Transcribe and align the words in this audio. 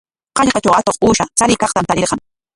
Hallqatraw 0.39 0.75
atuq 0.77 0.97
uusha 1.07 1.29
chariykaqtam 1.39 1.85
tarirqan. 1.89 2.19